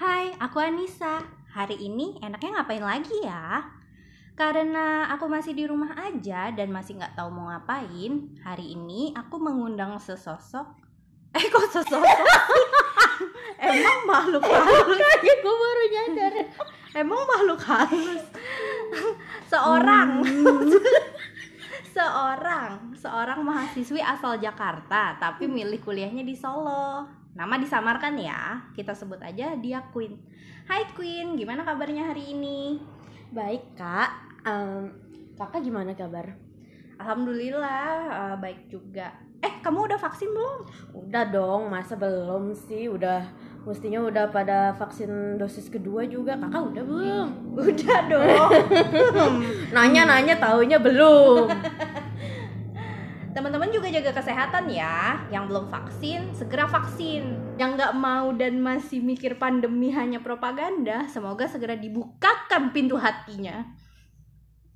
[0.00, 1.20] Hai, aku Anissa.
[1.52, 3.60] Hari ini enaknya ngapain lagi ya?
[4.32, 9.36] Karena aku masih di rumah aja dan masih nggak tahu mau ngapain, hari ini aku
[9.36, 10.64] mengundang sesosok.
[11.36, 12.00] Eh kok sesosok?
[13.68, 15.04] Emang makhluk halus?
[15.44, 16.32] Gue baru nyadar.
[16.96, 18.24] Emang makhluk halus?
[19.52, 20.24] Seorang.
[22.00, 27.04] Seorang, seorang mahasiswi asal Jakarta tapi milih kuliahnya di Solo.
[27.36, 30.16] Nama disamarkan ya, kita sebut aja dia Queen.
[30.64, 32.80] Hai Queen, gimana kabarnya hari ini?
[33.30, 34.10] Baik kak.
[34.48, 34.88] Em,
[35.36, 36.32] kakak gimana kabar?
[36.96, 39.12] Alhamdulillah eh, baik juga.
[39.40, 40.60] Eh, kamu udah vaksin belum?
[41.04, 42.88] Udah dong, masa belum sih?
[42.88, 43.28] Udah
[43.68, 46.36] mestinya udah pada vaksin dosis kedua juga.
[46.36, 47.28] Kakak udah belum?
[47.56, 48.50] Udah dong.
[49.74, 51.48] Nanya-nanya taunya belum.
[53.36, 55.22] Teman-teman juga jaga kesehatan ya.
[55.30, 57.38] Yang belum vaksin, segera vaksin.
[57.60, 63.62] Yang nggak mau dan masih mikir pandemi hanya propaganda, semoga segera dibukakan pintu hatinya.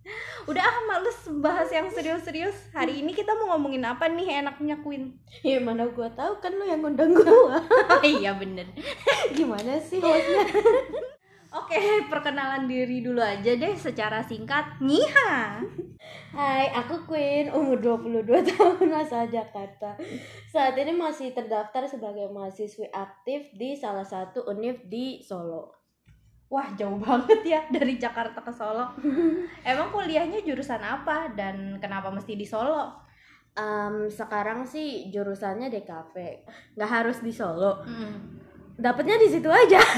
[0.50, 2.54] Udah ah, males bahas yang serius-serius.
[2.76, 5.16] Hari ini kita mau ngomongin apa nih enaknya Queen?
[5.40, 7.60] ya mana gua tahu kan lu yang ngundang gua.
[8.04, 8.68] iya bener.
[9.36, 10.44] gimana sih hostnya?
[11.54, 14.82] Oke, perkenalan diri dulu aja deh secara singkat.
[14.82, 15.62] Nyiha.
[16.34, 19.94] Hai, aku Queen, umur 22 tahun asal Jakarta.
[20.50, 25.83] Saat ini masih terdaftar sebagai mahasiswi aktif di salah satu univ di Solo.
[26.54, 28.94] Wah, jauh banget ya dari Jakarta ke Solo.
[29.66, 32.94] Emang kuliahnya jurusan apa dan kenapa mesti di Solo?
[33.58, 36.14] Em, sekarang sih jurusannya DKP,
[36.78, 37.82] nggak harus di Solo.
[37.82, 38.38] Hmm.
[38.78, 39.82] Dapatnya di situ aja.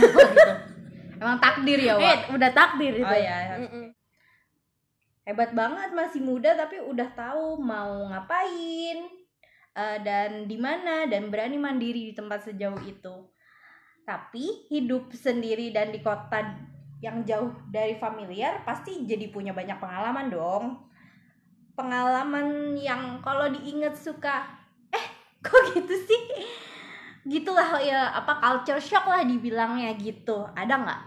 [1.16, 1.24] Oh, gitu.
[1.24, 2.04] Emang takdir ya, Wak?
[2.04, 3.08] Eh, udah takdir itu.
[3.08, 3.56] Oh iya.
[3.56, 3.88] Mm-mm.
[5.24, 8.98] Hebat banget masih muda tapi udah tahu mau ngapain
[9.72, 13.32] eh, dan di mana dan berani mandiri di tempat sejauh itu.
[14.06, 16.38] Tapi hidup sendiri dan di kota
[17.02, 20.64] yang jauh dari familiar pasti jadi punya banyak pengalaman dong.
[21.74, 24.46] Pengalaman yang kalau diinget suka
[24.94, 25.06] eh
[25.42, 26.22] kok gitu sih?
[27.26, 30.46] Gitulah ya apa culture shock lah dibilangnya gitu.
[30.54, 31.02] Ada nggak?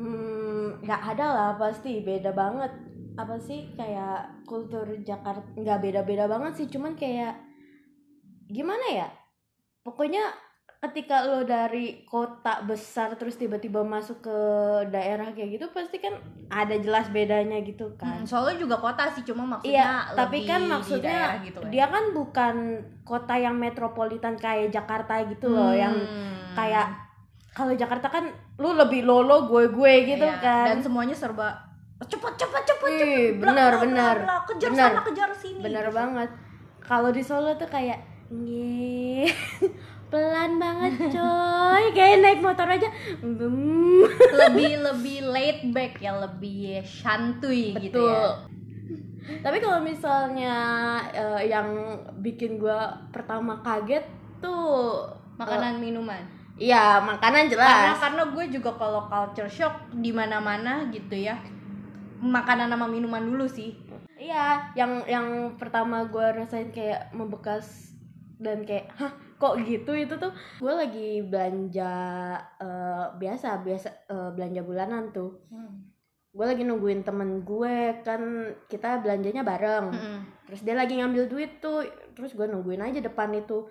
[0.00, 2.72] Hmm, nggak ada lah pasti beda banget.
[3.20, 7.36] Apa sih kayak kultur Jakarta nggak beda-beda banget sih, cuman kayak
[8.48, 9.08] gimana ya?
[9.84, 10.45] Pokoknya
[10.86, 14.38] ketika lo dari kota besar terus tiba-tiba masuk ke
[14.88, 16.14] daerah kayak gitu pasti kan
[16.46, 18.22] ada jelas bedanya gitu kan.
[18.22, 21.68] Hmm, Solo juga kota sih cuma maksudnya Iya, tapi kan maksudnya gitu ya.
[21.68, 22.54] dia kan bukan
[23.02, 26.54] kota yang metropolitan kayak Jakarta gitu loh, yang Hmm.
[26.54, 26.86] kayak
[27.50, 28.24] kalau Jakarta kan
[28.56, 30.66] lu lebih lolo gue gue gitu Iya, kan.
[30.66, 31.56] dan semuanya serba
[31.98, 33.72] cepet cepet cepet Ih, cepet bener.
[34.20, 34.90] bla, kejar Bener.
[34.90, 36.28] sana kejar sini Bener banget.
[36.78, 37.98] Kalau di Solo tuh kayak
[38.28, 39.24] "Nyi,
[40.06, 42.88] pelan banget coy, kayak naik motor aja.
[43.22, 48.46] Lebih lebih laid back ya lebih santuy gitu ya.
[49.42, 50.54] Tapi kalau misalnya
[51.10, 54.06] eh, yang bikin gua pertama kaget
[54.38, 55.02] tuh
[55.34, 56.22] makanan minuman?
[56.56, 58.00] Iya, makanan karena jelas.
[58.00, 61.36] karena gue juga kalau culture shock di mana mana gitu ya.
[62.16, 63.76] Makanan sama minuman dulu sih.
[64.16, 65.28] Iya, yang yang
[65.60, 67.92] pertama gue rasain kayak membekas
[68.40, 71.92] dan kayak hah kok gitu itu tuh gue lagi belanja
[72.58, 75.40] eh, biasa biasa eh, belanja bulanan tuh.
[76.36, 78.20] Gue lagi nungguin temen gue kan
[78.68, 79.86] kita belanjanya bareng.
[79.92, 80.18] Mm-mm.
[80.46, 81.82] terus dia lagi ngambil duit tuh
[82.14, 83.68] terus gue nungguin aja depan itu.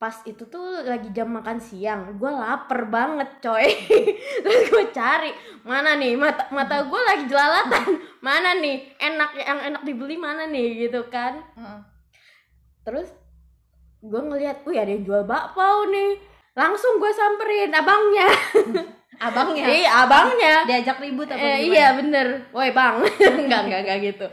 [0.00, 3.68] Pas itu tuh lagi jam makan siang gue lapar banget coy.
[4.42, 5.28] Terus gue cari
[5.60, 6.16] mana nih?
[6.16, 8.00] Mata mata gue lagi jelalatan.
[8.24, 8.96] Mana nih?
[8.96, 10.88] Enak yang enak dibeli mana nih?
[10.88, 11.44] Gitu kan.
[11.52, 11.80] Heeh.
[12.80, 13.12] terus
[14.00, 16.16] gue ngeliat wih ada yang jual bakpao nih
[16.52, 18.28] langsung gue samperin abangnya
[19.26, 23.04] abangnya iya abangnya diajak ribut apa Eh, iya bener, woi bang,
[23.40, 24.26] enggak enggak enggak gitu.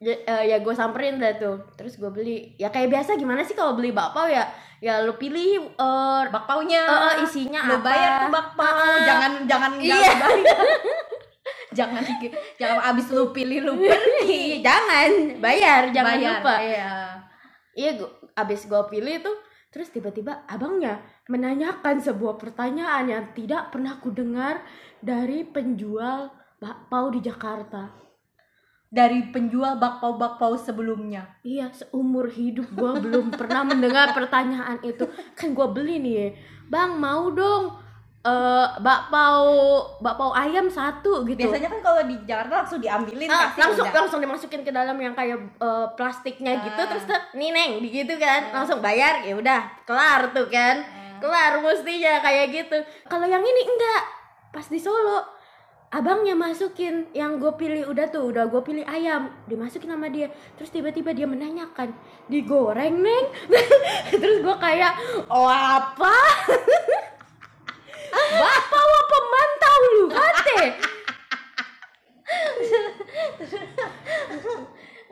[0.00, 2.56] Ya, eh, ya gue samperin dah tuh, terus gue beli.
[2.56, 4.48] Ya kayak biasa gimana sih kalau beli bakpao ya,
[4.80, 7.84] ya lu pilih eh bakpaunya eh, eh, isinya lu apa?
[7.86, 9.94] bayar tuh bakpao Ah, jangan jangan Iya.
[10.10, 10.66] jangan bayar.
[11.70, 12.02] jangan
[12.58, 16.54] jangan abis lu pilih lu pergi jangan bayar, jangan Bayar, lupa.
[16.58, 16.92] iya.
[17.70, 18.10] Iya, gua,
[18.44, 19.36] abis gue pilih tuh,
[19.70, 21.00] terus tiba-tiba abangnya
[21.30, 24.60] menanyakan sebuah pertanyaan yang tidak pernah ku dengar
[24.98, 26.28] dari penjual
[26.60, 28.10] bakpao di Jakarta.
[28.90, 35.06] dari penjual bakpao-bakpao sebelumnya Iya, seumur hidup gue belum pernah mendengar pertanyaan itu.
[35.38, 36.34] Kan gue beli nih,
[36.66, 37.78] bang mau dong
[38.20, 39.48] eh bakpao
[39.96, 41.40] bakpao ayam satu gitu.
[41.40, 43.96] biasanya kan kalau di Jakarta langsung diambilin Ah, kasih langsung udah.
[43.96, 46.84] langsung dimasukin ke dalam yang kayak eh, plastiknya gitu Ah.
[46.86, 48.52] terus tuh nih neng gitu kan.
[48.52, 50.84] Langsung bayar ya udah kelar tuh kan.
[50.84, 52.76] Eh, kelar mestinya kayak gitu.
[53.06, 54.02] Kalau yang ini enggak
[54.50, 55.24] pas di Solo
[55.90, 60.28] abangnya masukin yang gue pilih udah tuh udah gue pilih ayam dimasukin sama dia.
[60.54, 61.96] Terus tiba-tiba dia menanyakan
[62.26, 63.26] digoreng neng?
[64.12, 64.92] Terus gue kayak
[65.26, 66.12] oh apa
[68.12, 70.62] bapak wa pemantau lu kate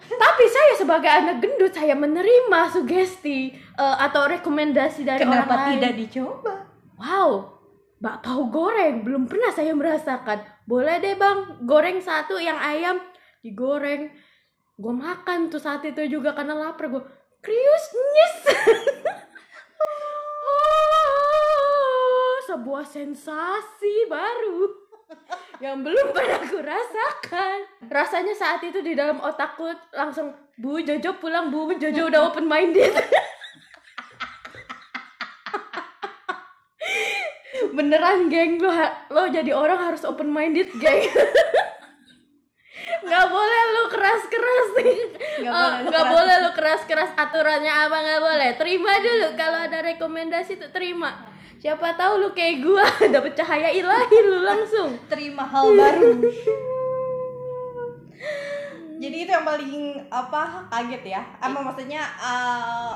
[0.08, 5.70] tapi saya sebagai anak gendut saya menerima sugesti eh, atau rekomendasi dari orang Kenapa lain.
[5.76, 6.54] tidak dicoba?
[6.98, 7.30] Wow,
[8.00, 10.42] bakpao goreng belum pernah saya merasakan.
[10.64, 12.98] Boleh deh bang, goreng satu yang ayam
[13.42, 14.10] digoreng.
[14.78, 17.02] Gue makan tuh saat itu juga karena lapar gue.
[17.42, 18.34] Krius nyes.
[22.48, 24.72] sebuah sensasi baru
[25.64, 27.68] yang belum pernah aku rasakan.
[27.92, 31.76] Rasanya saat itu di dalam otakku langsung Bu Jojo pulang Bu.
[31.76, 32.92] Jojo udah open minded.
[37.76, 38.56] beneran geng.
[38.64, 38.72] Lo
[39.12, 41.04] lo jadi orang harus open minded geng.
[42.98, 45.00] Nggak boleh lo keras keras nih
[45.44, 47.96] Nggak Eh, boleh lo nggak boleh lo keras keras aturannya apa?
[47.96, 48.50] Nggak boleh.
[48.56, 49.36] Terima dulu.
[49.36, 51.27] Kalau ada rekomendasi tuh terima
[51.58, 56.10] siapa tahu lu kayak gua dapet cahaya ilahi lu langsung Terima hal baru.
[58.98, 61.22] Jadi itu yang paling apa kaget ya?
[61.38, 62.94] Apa maksudnya eh,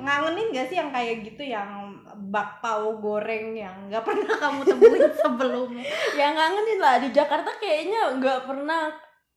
[0.00, 1.92] ngangenin gak sih yang kayak gitu yang
[2.32, 5.86] bakpao goreng yang nggak pernah kamu temuin sebelumnya?
[6.18, 8.90] yang ngangenin lah di Jakarta kayaknya nggak pernah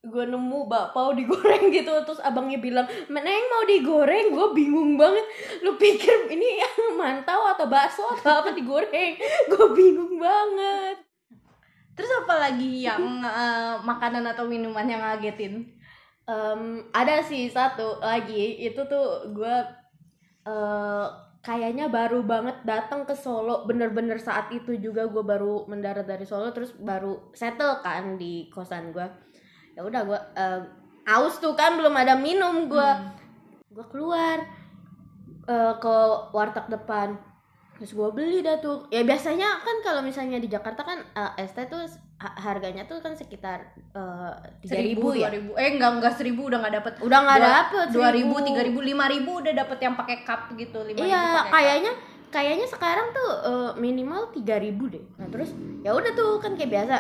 [0.07, 4.31] gue nemu bakpao digoreng gitu terus abangnya bilang meneng mau digoreng?
[4.31, 5.25] Gue bingung banget.
[5.61, 9.19] Lu pikir ini yang mantau atau bakso atau apa digoreng?
[9.51, 11.03] Gue bingung banget.
[11.97, 15.65] Terus apa lagi yang eh, makanan atau minuman yang ngagetin?
[16.27, 16.61] Em,
[16.93, 18.61] ada sih satu lagi.
[18.61, 19.55] Itu tuh gue
[20.45, 21.07] eh,
[21.41, 23.65] kayaknya baru banget datang ke Solo.
[23.65, 28.93] Bener-bener saat itu juga gue baru mendarat dari Solo terus baru settle kan di kosan
[28.93, 29.26] gue
[29.77, 30.61] ya udah gue eh,
[31.07, 33.13] aus tuh kan belum ada minum gue Hmm.
[33.69, 34.41] gue keluar
[35.45, 35.95] eh, ke
[36.31, 37.13] warteg depan
[37.73, 41.53] terus gue beli dah tuh ya biasanya kan kalau misalnya di Jakarta kan eh, es
[41.53, 41.85] teh tuh
[42.17, 43.61] ha- harganya tuh kan sekitar
[43.93, 45.53] eh, tiga ribu ya 2000.
[45.55, 46.93] Eh enggak enggak seribu udah nggak dapet.
[46.99, 50.81] udah nggak dapet dua ribu, tiga ribu, lima ribu udah dapet yang pakai cup gitu.
[50.81, 51.53] Lima ribu iya cup.
[51.53, 51.93] kayaknya
[52.27, 56.73] kayaknya sekarang tuh eh, minimal tiga ribu deh nah terus ya udah tuh kan kayak
[56.73, 56.95] biasa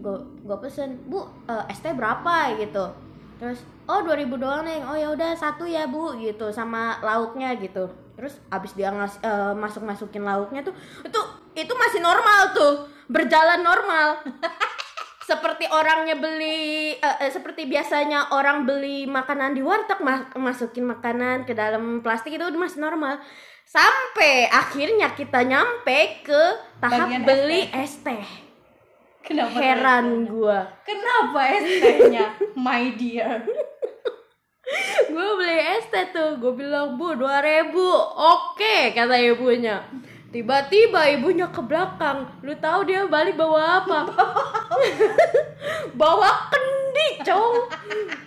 [0.00, 2.56] gue gue pesen bu eh, es teh berapa?
[2.56, 2.84] gitu.
[3.40, 4.84] Terus oh 2000 doang neng.
[4.84, 7.88] Oh ya udah satu ya bu gitu sama lauknya gitu.
[8.16, 9.16] Terus abis dia ngas
[9.56, 11.20] masuk masukin lauknya tuh itu
[11.56, 12.74] itu masih normal tuh
[13.08, 14.20] berjalan normal.
[15.30, 21.46] Seperti orangnya beli eh, eh, seperti biasanya orang beli makanan di warteg ma- masukin makanan
[21.46, 23.22] ke dalam plastik itu udah masih normal.
[23.62, 26.42] Sampai akhirnya kita nyampe ke
[26.82, 28.49] tahap Bagian beli es teh
[29.30, 30.66] Kenapa heran gua.
[30.82, 32.34] Kenapa es tehnya,
[32.66, 33.46] my dear?
[35.10, 36.38] gue beli es teh tuh.
[36.38, 37.86] Gue bilang bu dua ribu.
[38.18, 39.86] Oke kata ibunya.
[40.30, 42.26] Tiba-tiba ibunya ke belakang.
[42.46, 43.98] Lu tahu dia balik bawa apa?
[46.00, 47.66] Bawa kendi cowok.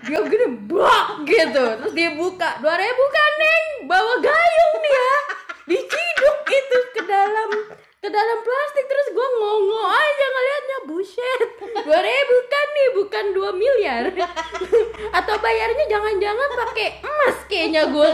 [0.03, 1.63] Dia gini bak gitu.
[1.79, 2.59] Terus dia buka.
[2.59, 3.65] Dua ribu kan neng?
[3.87, 5.11] Bawa gayung dia
[5.63, 7.49] diciduk itu ke dalam
[8.03, 8.83] ke dalam plastik.
[8.83, 10.92] Terus gue ngongo aja ngeliatnya buset
[11.83, 14.03] dua ribu kan nih bukan dua miliar.
[15.17, 18.09] Atau bayarnya jangan-jangan pakai emas kayaknya gue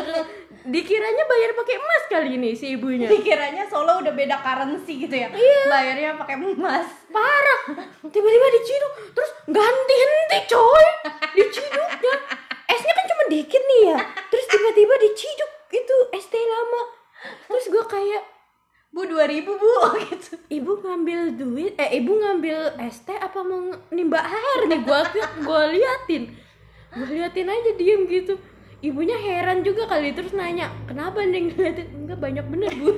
[0.70, 3.08] dikiranya bayar pakai emas kali ini si ibunya.
[3.08, 5.30] Dikiranya Solo udah beda currency gitu ya?
[5.32, 5.62] Iya.
[5.70, 6.88] Bayarnya pakai emas.
[7.10, 7.62] parah.
[8.06, 10.88] Tiba-tiba diciduk terus ganti henti coy.
[11.38, 12.16] Diciduknya.
[12.70, 14.00] Esnya kan cuma dikit nih ya.
[14.30, 16.82] Terus tiba-tiba diciduk itu es teh lama.
[17.50, 18.39] Terus gue kayak
[18.90, 19.74] Bu 2000 bu.
[20.10, 20.34] Gitu.
[20.50, 25.06] ibu ngambil duit eh ibu ngambil teh apa mau nimba air nih gua
[25.46, 26.34] gua liatin.
[26.98, 28.36] Gua liatin aja diem gitu.
[28.80, 32.90] Ibunya heran juga kali terus nanya kenapa neng liatin enggak banyak bener bu.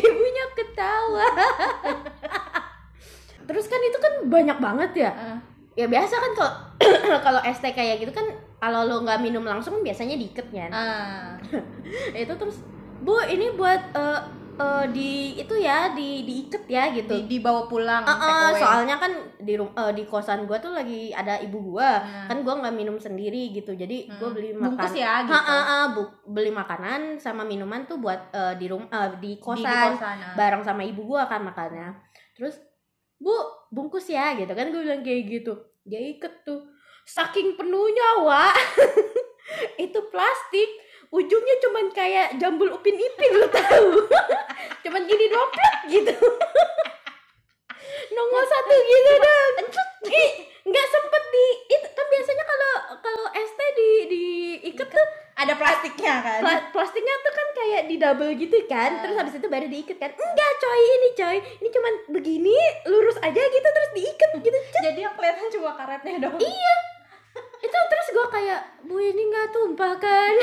[0.00, 1.26] Ibunya ketawa.
[3.44, 5.10] Terus kan itu kan banyak banget ya.
[5.12, 5.38] Ah.
[5.78, 6.54] ya biasa kan kalau
[7.24, 8.26] kalau teh kayak gitu kan
[8.60, 11.32] kalau lo nggak minum langsung biasanya diikat kan Ah.
[12.14, 12.60] itu terus
[12.98, 14.20] bu ini buat eh,
[14.54, 18.04] eh, di itu ya di diikat ya gitu Di, dibawa pulang.
[18.04, 18.60] Take away.
[18.60, 22.28] soalnya kan di eh, di kosan gue tuh lagi ada ibu gua Hmm.
[22.28, 24.36] kan gua nggak minum sendiri gitu jadi gue Hmm.
[24.36, 25.32] beli Bungkus makan ya gitu.
[25.32, 29.16] Ha, ha, ha, bu- beli makanan sama minuman tuh buat eh, di rum eh, di
[29.16, 30.36] Di- di kosan ah.
[30.36, 31.96] bareng sama ibu gua kan makannya
[32.32, 32.60] terus
[33.16, 33.32] bu
[33.68, 35.52] bungkus ya gitu kan gue bilang kayak gitu
[35.82, 36.68] dia iket tuh
[37.10, 38.54] saking penuhnya wa
[39.84, 40.70] itu plastik.
[41.10, 44.06] Ujungnya cuman kayak jambul upin ipin lu tahu.
[44.86, 46.14] Cuman gini dompet gitu.
[48.14, 49.54] Nongol satu gitu dong.
[50.70, 51.88] nggak sempet di itu.
[51.90, 56.38] Kan biasanya kalau kalau ST di diikat tuh ada plastiknya kan?
[56.46, 59.02] Pla- plastiknya tuh kan kayak di double gitu kan.
[59.02, 60.14] Terus habis itu baru diikat kan.
[60.14, 61.36] Enggak coy ini coy.
[61.58, 62.54] Ini cuman begini
[62.86, 64.58] lurus aja gitu terus diikat gitu.
[64.78, 66.38] Jadi yang kelihatan cuma karetnya dong.
[66.38, 66.74] Iya
[67.60, 70.34] itu terus gue kayak bu ini nggak tumpah kan?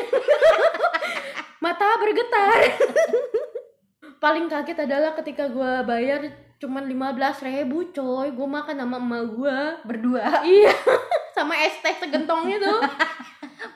[1.63, 2.59] Mata bergetar.
[4.23, 6.21] Paling kaget adalah ketika gue bayar
[6.57, 8.33] cuman lima belas ribu coy.
[8.33, 10.41] Gue makan sama emak gue berdua.
[10.47, 10.73] Iya.
[11.33, 12.81] Sama es teh segentongnya tuh.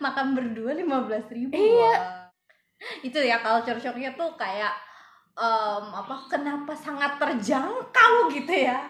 [0.02, 2.20] Makan berdua lima belas ribu Iya.
[3.06, 4.74] itu ya culture shocknya tuh kayak
[5.38, 8.90] em, apa kenapa sangat terjangkau gitu ya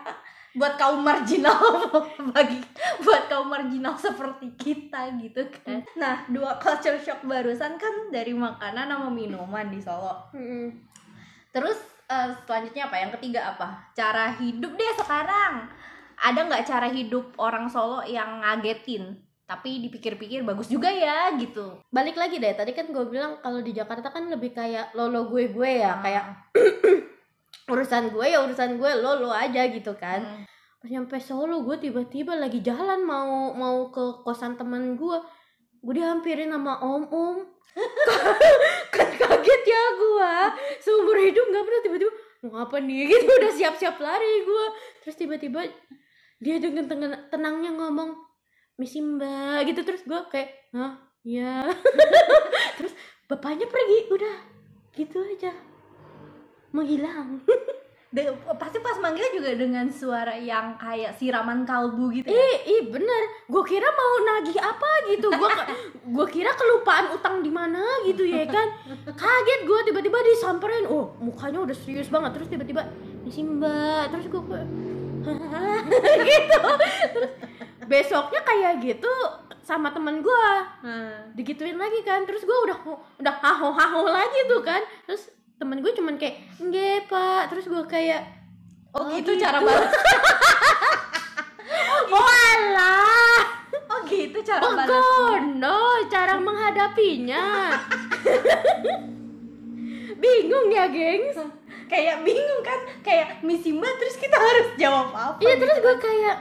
[0.51, 1.88] buat kaum marginal
[2.36, 2.60] bagi
[3.00, 5.79] buat kaum marginal seperti kita gitu kan.
[5.96, 10.27] Nah dua culture shock barusan kan dari makanan sama minuman di Solo.
[10.36, 10.91] Mm-mm.
[11.51, 12.96] terus eh, selanjutnya apa?
[13.00, 13.67] Yang ketiga apa?
[13.96, 15.72] Cara hidup deh sekarang.
[16.22, 19.24] Ada nggak cara hidup orang Solo yang ngagetin?
[19.48, 21.79] Tapi dipikir-pikir bagus juga ya gitu.
[21.91, 25.27] Balik lagi deh tadi kan gue bilang kalau di Jakarta kan lebih kayak lo lo
[25.27, 26.24] gue gue ya kayak
[27.72, 30.20] urusan gue ya urusan gue lo lo aja gitu kan.
[30.20, 30.44] Hmm.
[30.82, 35.18] pas nyampe Solo gue tiba-tiba lagi jalan mau mau ke kosan teman gue.
[35.82, 37.38] Gue dihampirin sama om om
[38.96, 40.34] kan kaget ya gue.
[40.84, 42.12] Seumur hidup nggak pernah tiba-tiba
[42.46, 43.08] mau apa nih?
[43.13, 44.66] Gitu udah siap-siap lari gue.
[45.06, 45.66] Terus tiba-tiba
[46.42, 48.18] dia dengan tenang- tenangnya ngomong
[48.82, 50.98] misi mbak gitu terus gue kayak hah?
[51.22, 51.70] Ya
[52.82, 52.98] terus
[53.30, 54.38] bapaknya pergi udah
[54.98, 55.54] gitu aja
[56.72, 57.40] menghilang
[58.12, 58.28] De-
[58.60, 62.36] pasti pas manggil juga dengan suara yang kayak siraman kalbu gitu ya.
[62.36, 63.24] Ih, ih bener.
[63.48, 65.32] Gue kira mau nagih apa gitu.
[65.32, 65.48] Gue
[66.20, 68.68] gue kira kelupaan utang di mana gitu ya kan.
[69.08, 70.92] Kaget gue tiba-tiba disamperin.
[70.92, 72.36] Oh, mukanya udah serius banget.
[72.36, 72.84] Terus tiba-tiba
[73.24, 74.12] misi mbak.
[74.12, 74.44] Terus gue
[76.28, 76.62] gitu.
[77.16, 77.32] Terus
[77.88, 79.13] besoknya kayak gitu
[79.62, 80.48] sama temen gue
[80.82, 81.32] Hmm.
[81.32, 82.75] digituin lagi kan terus gue udah
[83.16, 87.86] udah haho haho lagi tuh kan terus temen gue cuman kayak enggak pak terus gue
[87.86, 88.25] kayak
[88.91, 89.39] Oh, Oh, gitu, gitu.
[89.39, 89.88] cara balas.
[92.12, 93.39] oh alah
[93.88, 94.89] Oh gitu cara Oh balas.
[94.91, 97.72] gono, cara menghadapinya.
[100.18, 101.39] Bingung ya, gengs.
[101.88, 105.39] Kayak bingung kan, kayak misi mbak terus kita harus jawab apa?
[105.39, 105.84] Iya gitu terus kan.
[105.84, 106.38] gue kayak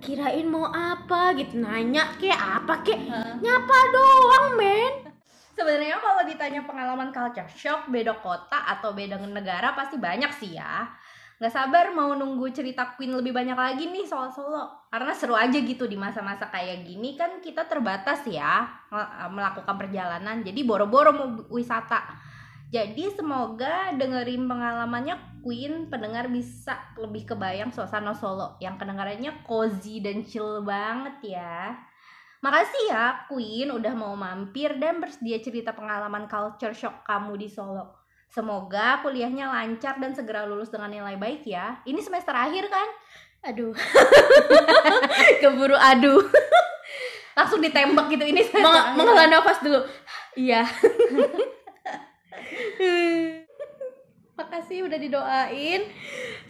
[0.00, 3.36] kirain mau apa gitu nanya kayak apa kayak Hah?
[3.38, 4.92] nyapa doang men.
[5.54, 10.90] Sebenarnya kalau ditanya pengalaman culture shock beda kota atau beda negara pasti banyak sih ya.
[11.38, 14.90] Nggak sabar mau nunggu cerita Queen lebih banyak lagi nih soal Solo.
[14.90, 20.42] Karena seru aja gitu di masa-masa kayak gini kan kita terbatas ya mel- melakukan perjalanan.
[20.42, 22.02] Jadi boro-boro mau wisata.
[22.74, 30.26] Jadi semoga dengerin pengalamannya Queen pendengar bisa lebih kebayang suasana Solo yang kedengarannya cozy dan
[30.26, 31.78] chill banget ya.
[32.44, 37.96] Makasih ya Queen udah mau mampir dan bersedia cerita pengalaman culture shock kamu di Solo.
[38.28, 41.80] Semoga kuliahnya lancar dan segera lulus dengan nilai baik ya.
[41.88, 42.88] Ini semester akhir kan?
[43.48, 43.72] Aduh,
[45.40, 46.20] Keburu adu.
[47.38, 49.80] Langsung ditembak gitu ini semester Meng menghela nafas dulu.
[50.36, 50.68] Iya.
[54.36, 55.88] Makasih udah didoain.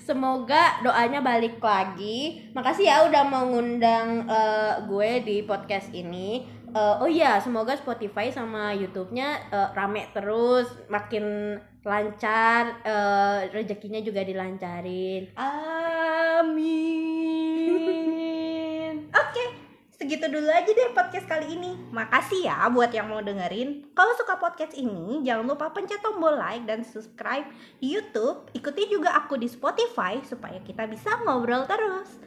[0.05, 2.45] Semoga doanya balik lagi.
[2.53, 6.45] Makasih ya udah mau ngundang eh, gue di podcast ini.
[6.75, 14.21] Eh, oh iya, semoga Spotify sama YouTube-nya eh, rame terus, makin lancar, eh, rezekinya juga
[14.21, 15.33] dilancarin.
[15.41, 15.74] Amin.
[20.35, 21.79] Dulu aja deh podcast kali ini.
[21.95, 23.87] Makasih ya buat yang mau dengerin.
[23.95, 27.47] Kalau suka podcast ini, jangan lupa pencet tombol like dan subscribe
[27.79, 28.51] di YouTube.
[28.51, 32.19] Ikuti juga aku di Spotify supaya kita bisa ngobrol terus.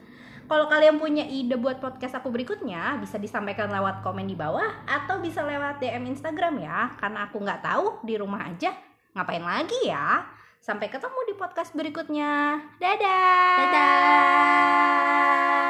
[0.48, 5.20] Kalau kalian punya ide buat podcast aku berikutnya, bisa disampaikan lewat komen di bawah atau
[5.20, 6.96] bisa lewat DM Instagram ya.
[6.96, 8.72] Karena aku nggak tahu di rumah aja
[9.12, 10.24] ngapain lagi ya.
[10.64, 12.64] Sampai ketemu di podcast berikutnya.
[12.80, 13.56] Dadah.
[13.60, 15.67] Dadah.